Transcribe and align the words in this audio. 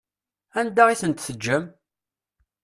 Anda 0.59 0.83
i 0.93 0.95
tent-teǧǧam? 1.01 1.63